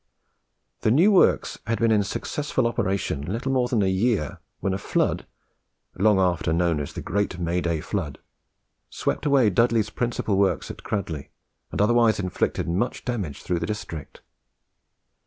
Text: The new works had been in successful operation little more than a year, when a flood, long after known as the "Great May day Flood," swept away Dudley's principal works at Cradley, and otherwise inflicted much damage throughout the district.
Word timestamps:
The 0.79 0.89
new 0.89 1.11
works 1.11 1.59
had 1.67 1.77
been 1.77 1.91
in 1.91 2.01
successful 2.03 2.65
operation 2.65 3.21
little 3.21 3.51
more 3.51 3.67
than 3.67 3.83
a 3.83 3.87
year, 3.87 4.39
when 4.59 4.73
a 4.73 4.79
flood, 4.79 5.27
long 5.93 6.17
after 6.19 6.51
known 6.51 6.79
as 6.79 6.93
the 6.93 7.03
"Great 7.03 7.37
May 7.37 7.61
day 7.61 7.81
Flood," 7.81 8.17
swept 8.89 9.27
away 9.27 9.51
Dudley's 9.51 9.91
principal 9.91 10.37
works 10.39 10.71
at 10.71 10.81
Cradley, 10.81 11.29
and 11.71 11.79
otherwise 11.79 12.19
inflicted 12.19 12.67
much 12.67 13.05
damage 13.05 13.43
throughout 13.43 13.59
the 13.61 13.67
district. 13.67 14.21